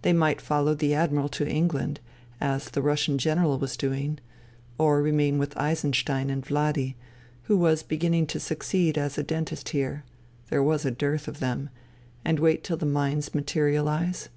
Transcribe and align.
They 0.00 0.14
might 0.14 0.40
follow 0.40 0.74
the 0.74 0.94
Admiral 0.94 1.28
to 1.28 1.46
England, 1.46 2.00
as 2.40 2.70
the 2.70 2.80
Russian 2.80 3.18
General 3.18 3.58
was 3.58 3.76
doing; 3.76 4.18
or 4.78 5.02
remain 5.02 5.36
with 5.36 5.54
Eisenstein 5.58 6.30
in 6.30 6.40
Vladi, 6.40 6.96
who 7.42 7.58
was 7.58 7.82
beginning 7.82 8.28
to 8.28 8.40
succeed 8.40 8.96
as 8.96 9.18
a 9.18 9.22
dentist 9.22 9.68
here— 9.68 10.04
^there 10.50 10.64
was 10.64 10.86
a 10.86 10.90
dearth 10.90 11.28
of 11.28 11.38
them— 11.40 11.68
and 12.24 12.40
wait 12.40 12.64
till 12.64 12.78
the 12.78 12.86
mines 12.86 13.34
materialize 13.34 14.30